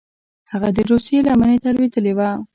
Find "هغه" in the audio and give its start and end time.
0.51-0.69